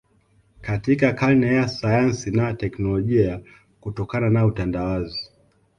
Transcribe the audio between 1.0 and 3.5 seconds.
karne ya sayansi na teknolojia